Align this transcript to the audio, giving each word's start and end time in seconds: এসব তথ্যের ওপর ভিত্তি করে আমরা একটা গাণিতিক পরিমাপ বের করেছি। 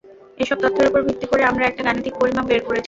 এসব 0.37 0.57
তথ্যের 0.63 0.89
ওপর 0.89 1.01
ভিত্তি 1.07 1.25
করে 1.31 1.43
আমরা 1.45 1.63
একটা 1.65 1.81
গাণিতিক 1.87 2.13
পরিমাপ 2.19 2.45
বের 2.47 2.61
করেছি। 2.61 2.79